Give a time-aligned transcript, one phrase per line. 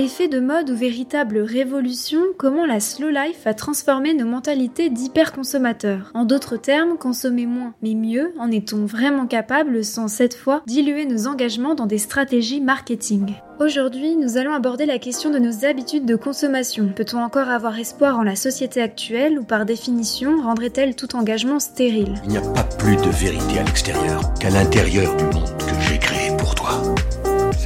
[0.00, 6.12] Effet de mode ou véritable révolution, comment la slow life a transformé nos mentalités d'hyperconsommateurs?
[6.14, 11.04] En d'autres termes, consommer moins mais mieux, en est-on vraiment capable sans cette fois diluer
[11.04, 13.34] nos engagements dans des stratégies marketing?
[13.58, 16.92] Aujourd'hui, nous allons aborder la question de nos habitudes de consommation.
[16.94, 22.14] Peut-on encore avoir espoir en la société actuelle ou par définition rendrait-elle tout engagement stérile?
[22.22, 25.48] Il n'y a pas plus de vérité à l'extérieur qu'à l'intérieur du monde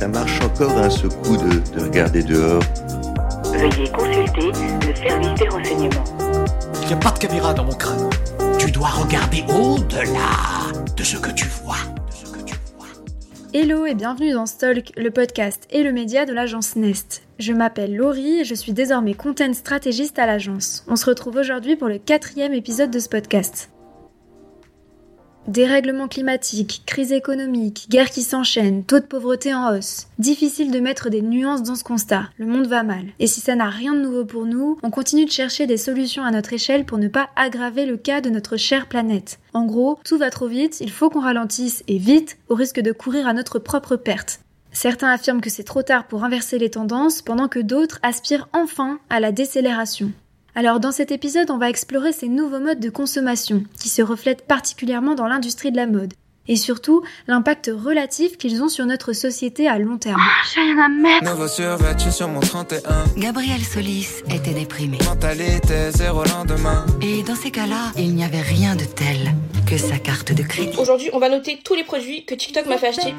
[0.03, 2.61] ça marche encore d'un seul coup de, de regarder dehors.
[3.45, 6.05] Veuillez consulter le service des renseignements.
[6.83, 8.11] Il n'y a pas de caméra dans mon crâne.
[8.59, 11.77] Tu dois regarder au-delà de ce que tu vois.
[13.55, 17.23] Hello et bienvenue dans Stalk, le podcast et le média de l'agence Nest.
[17.39, 20.85] Je m'appelle Laurie et je suis désormais content stratégiste à l'agence.
[20.89, 23.72] On se retrouve aujourd'hui pour le quatrième épisode de ce podcast.
[25.49, 30.07] Dérèglement climatique, crise économique, guerre qui s'enchaîne, taux de pauvreté en hausse.
[30.21, 32.29] Difficile de mettre des nuances dans ce constat.
[32.39, 33.07] Le monde va mal.
[33.19, 36.23] Et si ça n'a rien de nouveau pour nous, on continue de chercher des solutions
[36.23, 39.41] à notre échelle pour ne pas aggraver le cas de notre chère planète.
[39.53, 42.93] En gros, tout va trop vite, il faut qu'on ralentisse et vite, au risque de
[42.93, 44.41] courir à notre propre perte.
[44.71, 49.01] Certains affirment que c'est trop tard pour inverser les tendances, pendant que d'autres aspirent enfin
[49.11, 50.13] à la décélération.
[50.55, 54.47] Alors dans cet épisode, on va explorer ces nouveaux modes de consommation qui se reflètent
[54.47, 56.13] particulièrement dans l'industrie de la mode.
[56.49, 60.21] Et surtout, l'impact relatif qu'ils ont sur notre société à long terme.
[60.21, 61.31] Oh, J'ai rien à mettre.
[61.31, 62.81] Nouveau survêtu sur mon 31.
[63.17, 64.99] Gabriel Solis était déprimé.
[65.07, 66.85] Mentalité zéro lendemain.
[67.01, 69.33] Et dans ces cas-là, il n'y avait rien de tel
[69.73, 70.77] que sa carte de crédit.
[70.79, 73.15] Aujourd'hui, on va noter tous les produits que TikTok m'a fait acheter.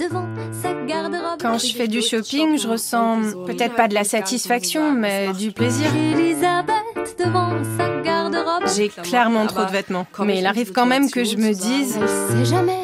[0.00, 1.40] Devant sa garde-robe.
[1.40, 5.86] Quand je fais du shopping, je ressens peut-être pas de la satisfaction, mais du plaisir.
[5.94, 8.64] Elisabeth devant sa garde-robe.
[8.74, 12.46] J'ai clairement trop de vêtements, mais il arrive quand même que je me dise Elle
[12.46, 12.82] sait jamais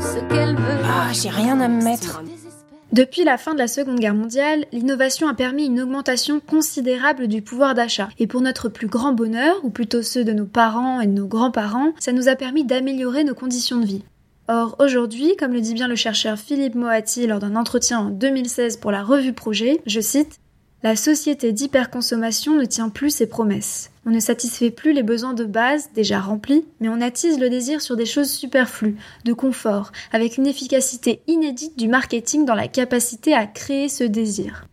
[0.00, 0.82] ce qu'elle veut.
[0.84, 2.20] Ah, j'ai rien à me mettre.
[2.96, 7.42] Depuis la fin de la Seconde Guerre mondiale, l'innovation a permis une augmentation considérable du
[7.42, 8.08] pouvoir d'achat.
[8.18, 11.26] Et pour notre plus grand bonheur, ou plutôt ceux de nos parents et de nos
[11.26, 14.02] grands-parents, ça nous a permis d'améliorer nos conditions de vie.
[14.48, 18.78] Or, aujourd'hui, comme le dit bien le chercheur Philippe Moati lors d'un entretien en 2016
[18.78, 20.40] pour la revue Projet, je cite
[20.82, 23.90] La société d'hyperconsommation ne tient plus ses promesses.
[24.04, 27.80] On ne satisfait plus les besoins de base, déjà remplis, mais on attise le désir
[27.80, 33.32] sur des choses superflues, de confort, avec une efficacité inédite du marketing dans la capacité
[33.32, 34.66] à créer ce désir.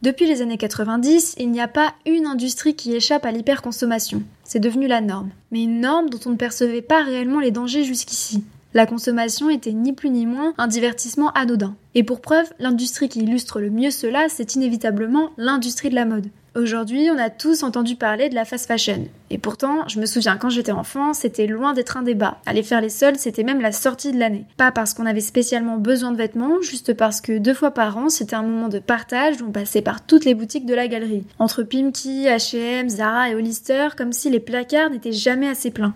[0.00, 4.22] Depuis les années 90, il n'y a pas une industrie qui échappe à l'hyperconsommation.
[4.42, 5.30] C'est devenu la norme.
[5.52, 8.42] Mais une norme dont on ne percevait pas réellement les dangers jusqu'ici.
[8.74, 11.76] La consommation était ni plus ni moins un divertissement anodin.
[11.94, 16.28] Et pour preuve, l'industrie qui illustre le mieux cela, c'est inévitablement l'industrie de la mode.
[16.54, 19.08] Aujourd'hui, on a tous entendu parler de la fast fashion.
[19.30, 22.38] Et pourtant, je me souviens quand j'étais enfant, c'était loin d'être un débat.
[22.44, 24.44] Aller faire les soldes, c'était même la sortie de l'année.
[24.58, 28.10] Pas parce qu'on avait spécialement besoin de vêtements, juste parce que deux fois par an,
[28.10, 31.24] c'était un moment de partage où on passait par toutes les boutiques de la galerie.
[31.38, 35.94] Entre Pimki, H&M, Zara et Hollister, comme si les placards n'étaient jamais assez pleins.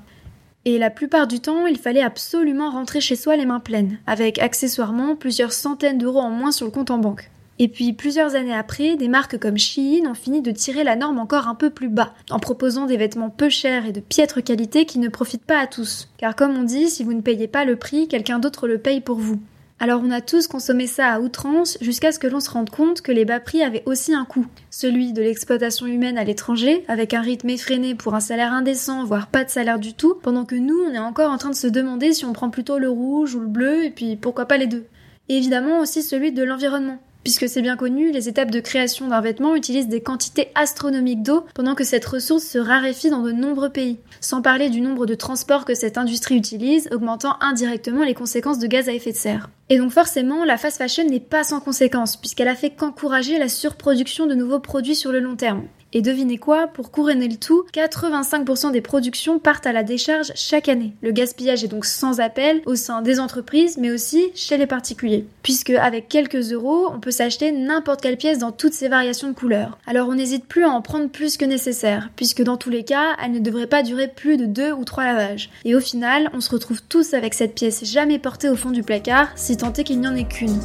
[0.66, 4.40] Et la plupart du temps, il fallait absolument rentrer chez soi les mains pleines, avec
[4.40, 7.30] accessoirement plusieurs centaines d'euros en moins sur le compte en banque.
[7.60, 11.20] Et puis plusieurs années après, des marques comme Shein ont fini de tirer la norme
[11.20, 14.86] encore un peu plus bas, en proposant des vêtements peu chers et de piètre qualité
[14.86, 16.08] qui ne profitent pas à tous.
[16.18, 19.00] Car comme on dit, si vous ne payez pas le prix, quelqu'un d'autre le paye
[19.00, 19.38] pour vous.
[19.78, 23.02] Alors on a tous consommé ça à outrance jusqu'à ce que l'on se rende compte
[23.02, 24.46] que les bas prix avaient aussi un coût.
[24.70, 29.26] Celui de l'exploitation humaine à l'étranger, avec un rythme effréné pour un salaire indécent, voire
[29.26, 31.66] pas de salaire du tout, pendant que nous on est encore en train de se
[31.66, 34.66] demander si on prend plutôt le rouge ou le bleu, et puis pourquoi pas les
[34.66, 34.86] deux.
[35.28, 36.98] Et évidemment aussi celui de l'environnement.
[37.26, 41.44] Puisque c'est bien connu, les étapes de création d'un vêtement utilisent des quantités astronomiques d'eau
[41.56, 43.98] pendant que cette ressource se raréfie dans de nombreux pays.
[44.20, 48.68] Sans parler du nombre de transports que cette industrie utilise, augmentant indirectement les conséquences de
[48.68, 49.50] gaz à effet de serre.
[49.70, 53.48] Et donc forcément, la fast fashion n'est pas sans conséquences, puisqu'elle a fait qu'encourager la
[53.48, 55.64] surproduction de nouveaux produits sur le long terme.
[55.96, 60.68] Et devinez quoi, pour couronner le tout, 85% des productions partent à la décharge chaque
[60.68, 60.92] année.
[61.00, 65.24] Le gaspillage est donc sans appel au sein des entreprises, mais aussi chez les particuliers.
[65.42, 69.34] Puisque avec quelques euros, on peut s'acheter n'importe quelle pièce dans toutes ses variations de
[69.34, 69.78] couleurs.
[69.86, 73.16] Alors on n'hésite plus à en prendre plus que nécessaire, puisque dans tous les cas,
[73.24, 75.48] elle ne devrait pas durer plus de deux ou trois lavages.
[75.64, 78.82] Et au final, on se retrouve tous avec cette pièce jamais portée au fond du
[78.82, 80.60] placard, si tant est qu'il n'y en ait qu'une.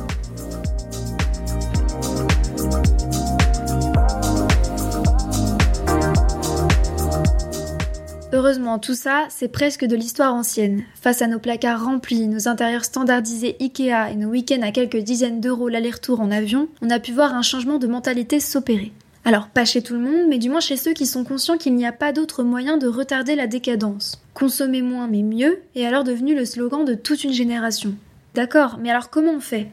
[8.33, 10.83] Heureusement, tout ça, c'est presque de l'histoire ancienne.
[10.95, 15.41] Face à nos placards remplis, nos intérieurs standardisés Ikea et nos week-ends à quelques dizaines
[15.41, 18.93] d'euros l'aller-retour en avion, on a pu voir un changement de mentalité s'opérer.
[19.25, 21.75] Alors, pas chez tout le monde, mais du moins chez ceux qui sont conscients qu'il
[21.75, 24.21] n'y a pas d'autre moyen de retarder la décadence.
[24.33, 27.95] Consommer moins mais mieux est alors devenu le slogan de toute une génération.
[28.33, 29.67] D'accord, mais alors comment on fait?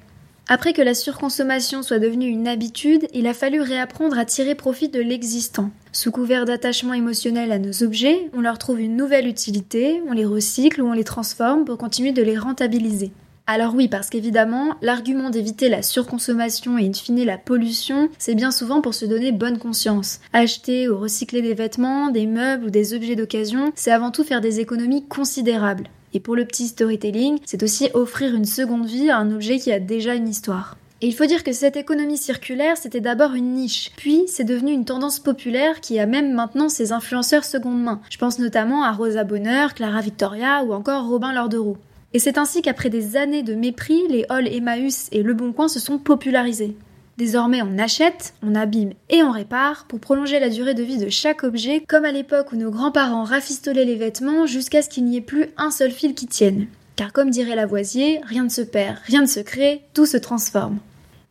[0.50, 4.88] Après que la surconsommation soit devenue une habitude, il a fallu réapprendre à tirer profit
[4.88, 5.68] de l'existant.
[5.92, 10.24] Sous couvert d'attachement émotionnel à nos objets, on leur trouve une nouvelle utilité, on les
[10.24, 13.12] recycle ou on les transforme pour continuer de les rentabiliser.
[13.46, 18.50] Alors oui, parce qu'évidemment, l'argument d'éviter la surconsommation et in fine la pollution, c'est bien
[18.50, 20.20] souvent pour se donner bonne conscience.
[20.32, 24.40] Acheter ou recycler des vêtements, des meubles ou des objets d'occasion, c'est avant tout faire
[24.40, 25.90] des économies considérables.
[26.14, 29.72] Et pour le petit storytelling, c'est aussi offrir une seconde vie à un objet qui
[29.72, 30.76] a déjà une histoire.
[31.00, 34.72] Et il faut dire que cette économie circulaire, c'était d'abord une niche, puis c'est devenu
[34.72, 38.00] une tendance populaire qui a même maintenant ses influenceurs seconde main.
[38.10, 41.76] Je pense notamment à Rosa Bonheur, Clara Victoria ou encore Robin Lorderoux.
[42.14, 45.68] Et c'est ainsi qu'après des années de mépris, les halls Emmaüs et Le Bon Coin
[45.68, 46.74] se sont popularisés.
[47.18, 51.08] Désormais, on achète, on abîme et on répare pour prolonger la durée de vie de
[51.08, 55.16] chaque objet, comme à l'époque où nos grands-parents rafistolaient les vêtements jusqu'à ce qu'il n'y
[55.16, 56.68] ait plus un seul fil qui tienne.
[56.94, 60.78] Car comme dirait Lavoisier, rien ne se perd, rien ne se crée, tout se transforme.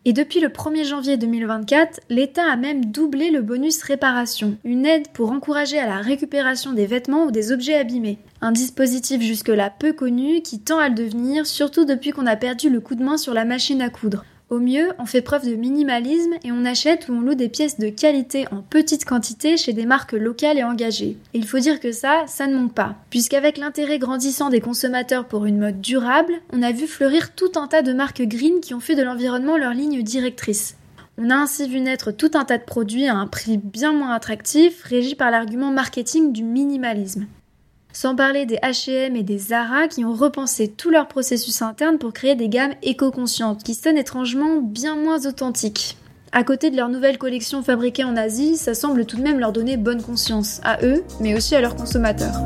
[0.03, 5.07] Et depuis le 1er janvier 2024, l'État a même doublé le bonus réparation, une aide
[5.13, 8.19] pour encourager à la récupération des vêtements ou des objets abîmés.
[8.41, 12.69] Un dispositif jusque-là peu connu qui tend à le devenir, surtout depuis qu'on a perdu
[12.69, 14.25] le coup de main sur la machine à coudre.
[14.49, 17.79] Au mieux, on fait preuve de minimalisme et on achète ou on loue des pièces
[17.79, 21.17] de qualité en petite quantité chez des marques locales et engagées.
[21.33, 22.95] Et il faut dire que ça, ça ne manque pas.
[23.09, 27.67] Puisqu'avec l'intérêt grandissant des consommateurs pour une mode durable, on a vu fleurir tout un
[27.67, 30.77] tas de marques green qui ont fait de l'environnement leur ligne directrice.
[31.17, 34.13] On a ainsi vu naître tout un tas de produits à un prix bien moins
[34.13, 37.27] attractif, régis par l'argument marketing du minimalisme.
[37.93, 42.13] Sans parler des H&M et des Zara qui ont repensé tout leur processus interne pour
[42.13, 45.97] créer des gammes éco-conscientes qui sonnent étrangement bien moins authentiques.
[46.31, 49.53] À côté de leur nouvelle collection fabriquée en Asie, ça semble tout de même leur
[49.53, 52.43] donner bonne conscience, à eux, mais aussi à leurs consommateurs.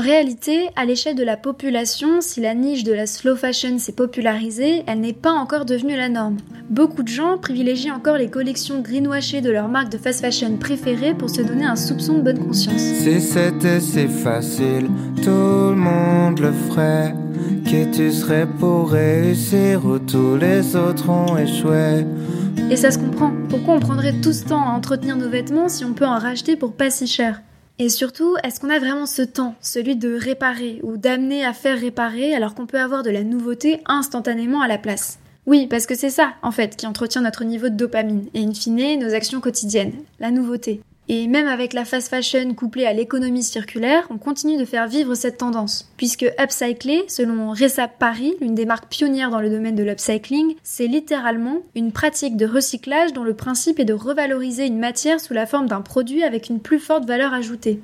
[0.00, 4.82] Réalité, à l'échelle de la population, si la niche de la slow fashion s'est popularisée,
[4.86, 6.38] elle n'est pas encore devenue la norme.
[6.68, 11.14] Beaucoup de gens privilégient encore les collections greenwashées de leur marque de fast fashion préférée
[11.14, 12.80] pour se donner un soupçon de bonne conscience.
[12.80, 14.88] Si c'était si facile,
[15.22, 17.14] tout le monde le ferait.
[17.64, 22.04] Qui tu serais pour réussir où tous les autres ont échoué?
[22.70, 23.32] Et ça se comprend.
[23.48, 26.56] Pourquoi on prendrait tout ce temps à entretenir nos vêtements si on peut en racheter
[26.56, 27.42] pour pas si cher?
[27.80, 31.80] Et surtout, est-ce qu'on a vraiment ce temps, celui de réparer ou d'amener à faire
[31.80, 35.18] réparer alors qu'on peut avoir de la nouveauté instantanément à la place?
[35.46, 38.52] Oui, parce que c'est ça, en fait, qui entretient notre niveau de dopamine et in
[38.52, 40.82] fine nos actions quotidiennes, la nouveauté.
[41.12, 45.16] Et même avec la fast fashion couplée à l'économie circulaire, on continue de faire vivre
[45.16, 45.90] cette tendance.
[45.96, 50.86] Puisque upcycler, selon Resap Paris, l'une des marques pionnières dans le domaine de l'upcycling, c'est
[50.86, 55.46] littéralement une pratique de recyclage dont le principe est de revaloriser une matière sous la
[55.46, 57.80] forme d'un produit avec une plus forte valeur ajoutée.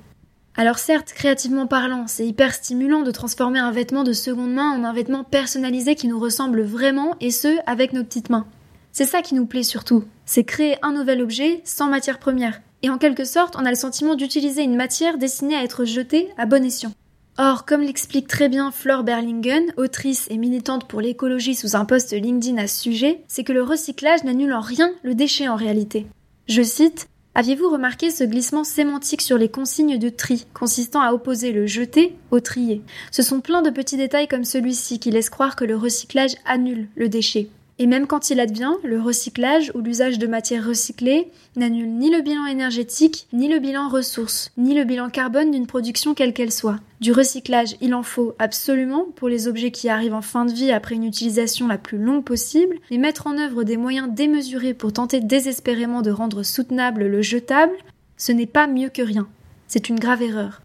[0.56, 4.84] Alors certes, créativement parlant, c'est hyper stimulant de transformer un vêtement de seconde main en
[4.84, 8.46] un vêtement personnalisé qui nous ressemble vraiment, et ce, avec nos petites mains.
[8.92, 12.90] C'est ça qui nous plaît surtout, c'est créer un nouvel objet sans matière première et
[12.90, 16.46] en quelque sorte, on a le sentiment d'utiliser une matière destinée à être jetée à
[16.46, 16.92] bon escient.
[17.36, 22.12] Or, comme l'explique très bien Flore Berlingen, autrice et militante pour l'écologie sous un poste
[22.12, 26.06] LinkedIn à ce sujet, c'est que le recyclage n'annule en rien le déchet en réalité.
[26.46, 31.50] Je cite Aviez-vous remarqué ce glissement sémantique sur les consignes de tri, consistant à opposer
[31.50, 35.56] le jeter au trier Ce sont plein de petits détails comme celui-ci qui laissent croire
[35.56, 37.48] que le recyclage annule le déchet.
[37.78, 42.22] Et même quand il advient, le recyclage ou l'usage de matières recyclées n'annule ni le
[42.22, 46.80] bilan énergétique, ni le bilan ressources, ni le bilan carbone d'une production quelle qu'elle soit.
[47.00, 50.72] Du recyclage, il en faut absolument pour les objets qui arrivent en fin de vie
[50.72, 54.94] après une utilisation la plus longue possible, mais mettre en œuvre des moyens démesurés pour
[54.94, 57.76] tenter désespérément de rendre soutenable le jetable,
[58.16, 59.28] ce n'est pas mieux que rien.
[59.68, 60.62] C'est une grave erreur.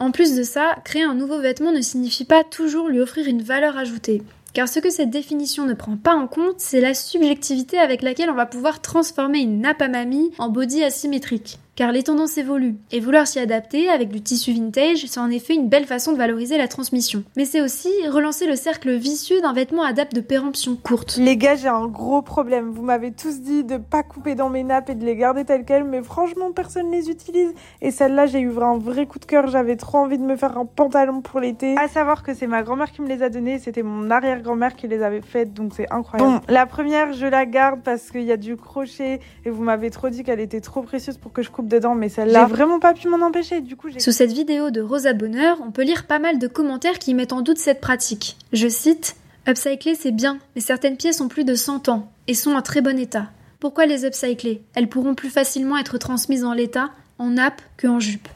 [0.00, 3.42] En plus de ça, créer un nouveau vêtement ne signifie pas toujours lui offrir une
[3.42, 4.22] valeur ajoutée.
[4.52, 8.30] Car ce que cette définition ne prend pas en compte, c'est la subjectivité avec laquelle
[8.30, 12.76] on va pouvoir transformer une nappe à mamie en body asymétrique car les tendances évoluent,
[12.92, 16.18] et vouloir s'y adapter avec du tissu vintage, c'est en effet une belle façon de
[16.18, 17.24] valoriser la transmission.
[17.38, 21.16] Mais c'est aussi relancer le cercle vicieux d'un vêtement adapte de péremption courte.
[21.16, 22.68] Les gars, j'ai un gros problème.
[22.68, 25.64] Vous m'avez tous dit de pas couper dans mes nappes et de les garder telles
[25.64, 27.54] quelles, mais franchement, personne les utilise.
[27.80, 29.46] Et celle-là, j'ai eu un vrai coup de cœur.
[29.46, 31.78] J'avais trop envie de me faire un pantalon pour l'été.
[31.78, 34.86] À savoir que c'est ma grand-mère qui me les a donnés, c'était mon arrière-grand-mère qui
[34.86, 36.30] les avait faites, donc c'est incroyable.
[36.30, 39.88] Bon, la première, je la garde parce qu'il y a du crochet et vous m'avez
[39.88, 42.78] trop dit qu'elle était trop précieuse pour que je coupe dedans, mais celle-là, j'ai vraiment
[42.78, 43.62] pas pu m'en empêcher.
[43.62, 46.98] Du coup, Sous cette vidéo de Rosa Bonheur, on peut lire pas mal de commentaires
[46.98, 48.36] qui mettent en doute cette pratique.
[48.52, 49.16] Je cite
[49.48, 52.82] Upcycler, c'est bien, mais certaines pièces ont plus de 100 ans et sont en très
[52.82, 53.30] bon état.
[53.58, 54.62] Pourquoi les upcycler?
[54.74, 58.28] Elles pourront plus facilement être transmises en l'état, en nappe, que en jupe.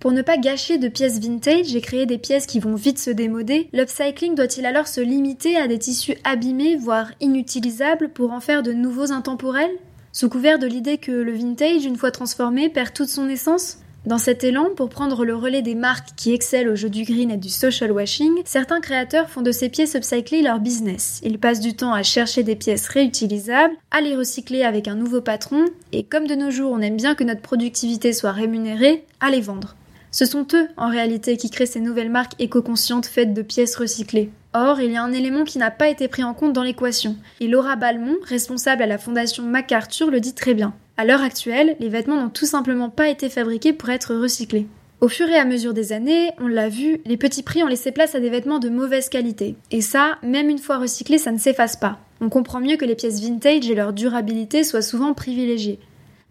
[0.00, 3.10] Pour ne pas gâcher de pièces vintage et créer des pièces qui vont vite se
[3.10, 8.62] démoder, l'upcycling doit-il alors se limiter à des tissus abîmés, voire inutilisables, pour en faire
[8.62, 9.76] de nouveaux intemporels?
[10.12, 14.18] Sous couvert de l'idée que le vintage, une fois transformé, perd toute son essence dans
[14.18, 17.36] cet élan, pour prendre le relais des marques qui excellent au jeu du green et
[17.36, 21.20] du social washing, certains créateurs font de ces pièces upcyclées leur business.
[21.22, 25.20] Ils passent du temps à chercher des pièces réutilisables, à les recycler avec un nouveau
[25.20, 29.30] patron, et comme de nos jours on aime bien que notre productivité soit rémunérée, à
[29.30, 29.76] les vendre.
[30.12, 34.30] Ce sont eux, en réalité, qui créent ces nouvelles marques éco-conscientes faites de pièces recyclées.
[34.52, 37.16] Or, il y a un élément qui n'a pas été pris en compte dans l'équation,
[37.38, 40.74] et Laura Balmont, responsable à la fondation MacArthur, le dit très bien.
[40.96, 44.66] À l'heure actuelle, les vêtements n'ont tout simplement pas été fabriqués pour être recyclés.
[45.00, 47.90] Au fur et à mesure des années, on l'a vu, les petits prix ont laissé
[47.92, 49.54] place à des vêtements de mauvaise qualité.
[49.70, 52.00] Et ça, même une fois recyclés, ça ne s'efface pas.
[52.20, 55.78] On comprend mieux que les pièces vintage et leur durabilité soient souvent privilégiées.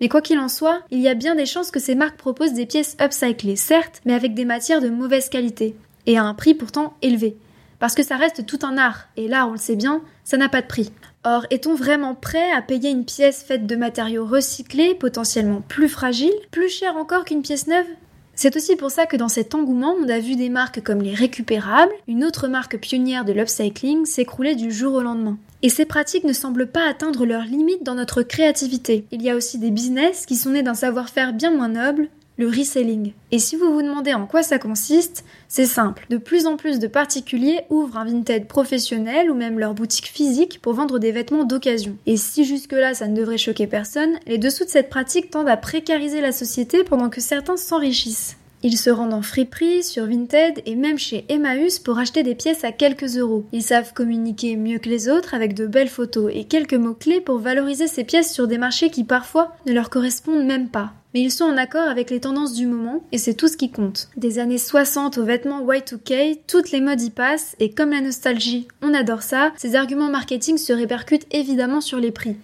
[0.02, 2.54] Mais quoi qu'il en soit, il y a bien des chances que ces marques proposent
[2.54, 5.76] des pièces upcyclées, certes, mais avec des matières de mauvaise qualité,
[6.06, 7.38] et à un prix pourtant élevé.
[7.80, 10.50] Parce que ça reste tout un art, et là, on le sait bien, ça n'a
[10.50, 10.92] pas de prix.
[11.24, 16.32] Or, est-on vraiment prêt à payer une pièce faite de matériaux recyclés, potentiellement plus fragiles,
[16.52, 17.88] plus cher encore qu'une pièce neuve?
[18.36, 21.14] C'est aussi pour ça que dans cet engouement, on a vu des marques comme les
[21.14, 25.38] récupérables, une autre marque pionnière de l'upcycling, s'écrouler du jour au lendemain.
[25.62, 29.06] Et ces pratiques ne semblent pas atteindre leurs limites dans notre créativité.
[29.12, 32.48] Il y a aussi des business qui sont nés d'un savoir-faire bien moins noble, le
[32.48, 33.12] reselling.
[33.32, 36.06] Et si vous vous demandez en quoi ça consiste, c'est simple.
[36.10, 40.62] De plus en plus de particuliers ouvrent un vintage professionnel ou même leur boutique physique
[40.62, 41.98] pour vendre des vêtements d'occasion.
[42.06, 45.58] Et si jusque-là ça ne devrait choquer personne, les dessous de cette pratique tendent à
[45.58, 48.38] précariser la société pendant que certains s'enrichissent.
[48.62, 52.64] Ils se rendent en friperie, sur Vinted et même chez Emmaüs pour acheter des pièces
[52.64, 53.46] à quelques euros.
[53.54, 57.38] Ils savent communiquer mieux que les autres avec de belles photos et quelques mots-clés pour
[57.38, 60.92] valoriser ces pièces sur des marchés qui parfois ne leur correspondent même pas.
[61.14, 63.72] Mais ils sont en accord avec les tendances du moment et c'est tout ce qui
[63.72, 64.10] compte.
[64.16, 68.68] Des années 60 aux vêtements Y2K, toutes les modes y passent et comme la nostalgie,
[68.82, 72.36] on adore ça, ces arguments marketing se répercutent évidemment sur les prix.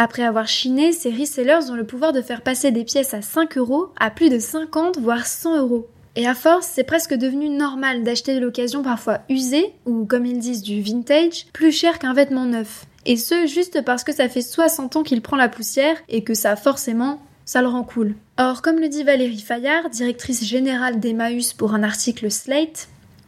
[0.00, 3.58] Après avoir chiné, ces resellers ont le pouvoir de faire passer des pièces à 5
[3.58, 5.88] euros à plus de 50 voire 100 euros.
[6.14, 10.38] Et à force, c'est presque devenu normal d'acheter de l'occasion parfois usée, ou comme ils
[10.38, 12.86] disent du vintage, plus cher qu'un vêtement neuf.
[13.06, 16.34] Et ce, juste parce que ça fait 60 ans qu'il prend la poussière et que
[16.34, 18.14] ça, forcément, ça le rend cool.
[18.36, 22.86] Or, comme le dit Valérie Fayard, directrice générale d'Emmaüs pour un article Slate,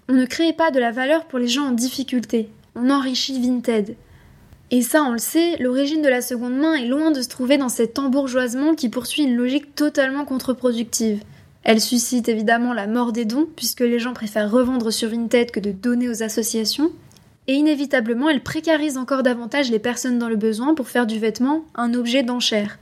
[0.09, 3.97] on ne crée pas de la valeur pour les gens en difficulté, on enrichit Vinted.
[4.73, 7.59] Et ça, on le sait, l'origine de la seconde main est loin de se trouver
[7.59, 11.23] dans cet embourgeoisement qui poursuit une logique totalement contre-productive.
[11.65, 15.61] Elle suscite évidemment la mort des dons, puisque les gens préfèrent revendre sur Vinted que
[15.61, 16.93] de donner aux associations.
[17.49, 21.65] Et inévitablement, elle précarise encore davantage les personnes dans le besoin pour faire du vêtement
[21.75, 22.79] un objet d'enchère.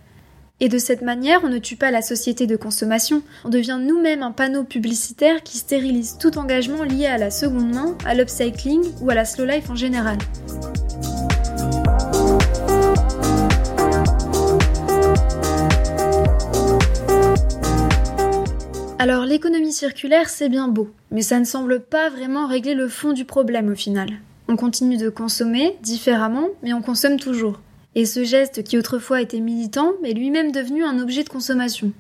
[0.61, 4.25] Et de cette manière, on ne tue pas la société de consommation, on devient nous-mêmes
[4.25, 9.09] un panneau publicitaire qui stérilise tout engagement lié à la seconde main, à l'upcycling ou
[9.09, 10.19] à la slow life en général.
[19.01, 23.13] Alors l'économie circulaire, c'est bien beau, mais ça ne semble pas vraiment régler le fond
[23.13, 24.09] du problème au final.
[24.49, 27.61] On continue de consommer différemment, mais on consomme toujours.
[27.95, 31.93] Et ce geste qui autrefois était militant est lui-même devenu un objet de consommation.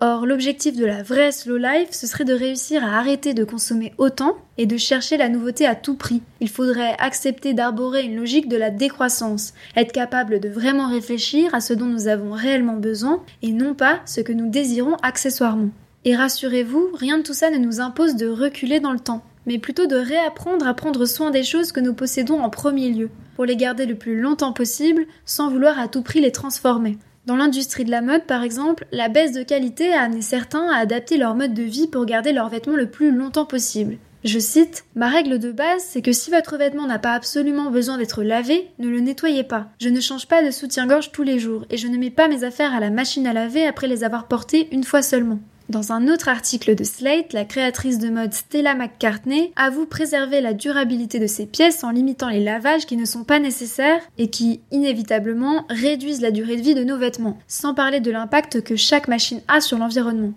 [0.00, 3.94] Or, l'objectif de la vraie slow life, ce serait de réussir à arrêter de consommer
[3.96, 6.20] autant et de chercher la nouveauté à tout prix.
[6.40, 11.62] Il faudrait accepter d'arborer une logique de la décroissance, être capable de vraiment réfléchir à
[11.62, 15.70] ce dont nous avons réellement besoin et non pas ce que nous désirons accessoirement.
[16.04, 19.58] Et rassurez-vous, rien de tout ça ne nous impose de reculer dans le temps, mais
[19.58, 23.44] plutôt de réapprendre à prendre soin des choses que nous possédons en premier lieu, pour
[23.44, 26.98] les garder le plus longtemps possible, sans vouloir à tout prix les transformer.
[27.26, 30.78] Dans l'industrie de la mode, par exemple, la baisse de qualité a amené certains à
[30.78, 33.98] adapter leur mode de vie pour garder leurs vêtements le plus longtemps possible.
[34.24, 37.96] Je cite, Ma règle de base, c'est que si votre vêtement n'a pas absolument besoin
[37.96, 39.68] d'être lavé, ne le nettoyez pas.
[39.80, 42.42] Je ne change pas de soutien-gorge tous les jours, et je ne mets pas mes
[42.42, 45.38] affaires à la machine à laver après les avoir portées une fois seulement.
[45.68, 50.54] Dans un autre article de Slate, la créatrice de mode Stella McCartney avoue préserver la
[50.54, 54.60] durabilité de ses pièces en limitant les lavages qui ne sont pas nécessaires et qui,
[54.72, 59.08] inévitablement, réduisent la durée de vie de nos vêtements, sans parler de l'impact que chaque
[59.08, 60.32] machine a sur l'environnement.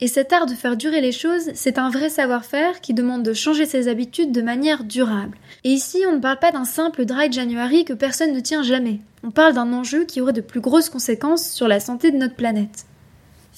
[0.00, 3.32] Et cet art de faire durer les choses, c'est un vrai savoir-faire qui demande de
[3.32, 5.36] changer ses habitudes de manière durable.
[5.64, 9.00] Et ici, on ne parle pas d'un simple dry January que personne ne tient jamais.
[9.24, 12.36] On parle d'un enjeu qui aurait de plus grosses conséquences sur la santé de notre
[12.36, 12.86] planète.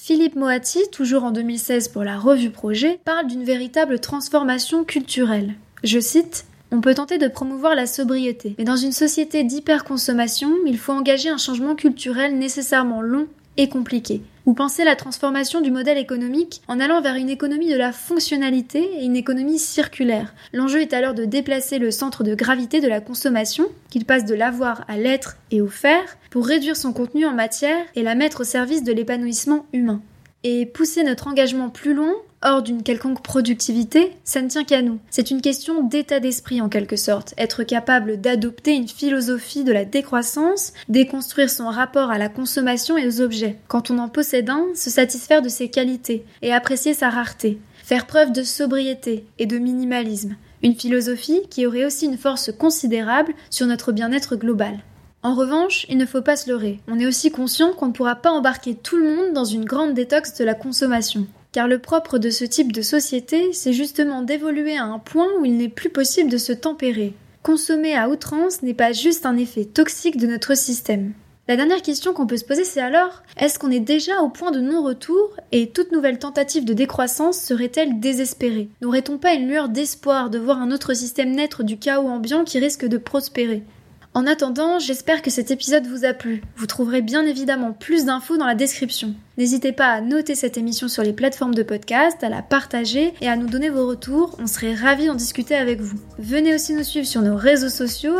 [0.02, 5.57] Philippe Moati, toujours en 2016 pour la revue Projet, parle d'une véritable transformation culturelle.
[5.85, 10.78] Je cite on peut tenter de promouvoir la sobriété, mais dans une société d'hyperconsommation, il
[10.78, 13.26] faut engager un changement culturel nécessairement long
[13.59, 14.23] et compliqué.
[14.47, 18.88] Ou penser la transformation du modèle économique en allant vers une économie de la fonctionnalité
[18.99, 20.35] et une économie circulaire.
[20.52, 24.35] L'enjeu est alors de déplacer le centre de gravité de la consommation, qu'il passe de
[24.35, 28.42] l'avoir à l'être et au faire, pour réduire son contenu en matière et la mettre
[28.42, 30.00] au service de l'épanouissement humain.
[30.42, 34.99] Et pousser notre engagement plus loin, hors d'une quelconque productivité, ça ne tient qu'à nous.
[35.11, 39.85] C'est une question d'état d'esprit en quelque sorte, être capable d'adopter une philosophie de la
[39.85, 43.59] décroissance, déconstruire son rapport à la consommation et aux objets.
[43.68, 47.59] Quand on en possède un, se satisfaire de ses qualités et apprécier sa rareté.
[47.85, 50.37] Faire preuve de sobriété et de minimalisme.
[50.62, 54.78] Une philosophie qui aurait aussi une force considérable sur notre bien-être global.
[55.23, 56.81] En revanche, il ne faut pas se leurrer.
[56.89, 59.93] On est aussi conscient qu'on ne pourra pas embarquer tout le monde dans une grande
[59.93, 61.27] détox de la consommation.
[61.53, 65.45] Car le propre de ce type de société, c'est justement d'évoluer à un point où
[65.45, 67.12] il n'est plus possible de se tempérer.
[67.43, 71.12] Consommer à outrance n'est pas juste un effet toxique de notre système.
[71.49, 74.53] La dernière question qu'on peut se poser, c'est alors, est-ce qu'on est déjà au point
[74.53, 78.69] de non-retour et toute nouvelle tentative de décroissance serait-elle désespérée?
[78.81, 82.59] N'aurait-on pas une lueur d'espoir de voir un autre système naître du chaos ambiant qui
[82.59, 83.65] risque de prospérer?
[84.12, 86.43] En attendant, j'espère que cet épisode vous a plu.
[86.57, 89.14] Vous trouverez bien évidemment plus d'infos dans la description.
[89.38, 93.29] N'hésitez pas à noter cette émission sur les plateformes de podcast, à la partager et
[93.29, 95.97] à nous donner vos retours, on serait ravis d'en discuter avec vous.
[96.19, 98.17] Venez aussi nous suivre sur nos réseaux sociaux,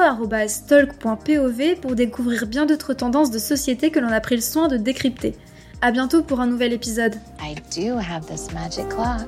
[0.69, 4.77] talk.pov pour découvrir bien d'autres tendances de société que l'on a pris le soin de
[4.77, 5.35] décrypter.
[5.83, 7.17] A bientôt pour un nouvel épisode.
[7.43, 9.27] I do have this magic clock.